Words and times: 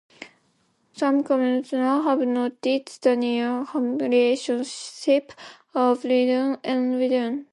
Some 0.93 1.23
commentators 1.23 1.75
have 1.79 2.21
noted 2.21 2.87
the 3.03 3.15
near-homophonic 3.15 4.01
relationship 4.01 5.31
of 5.75 6.01
"ridin'" 6.03 6.59
and 6.63 6.95
"writin'". 6.95 7.45